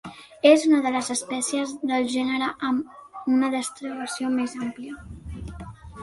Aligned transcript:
És 0.51 0.63
una 0.67 0.77
de 0.83 0.91
les 0.93 1.09
espècies 1.15 1.73
del 1.91 2.07
gènere 2.13 2.47
amb 2.69 3.29
una 3.33 3.51
distribució 3.57 4.31
més 4.39 4.57
àmplia. 4.61 5.67